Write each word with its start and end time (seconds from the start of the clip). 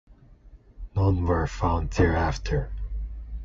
None 0.95 1.27
were 1.27 1.45
found 1.45 1.91
thereafter. 1.91 2.71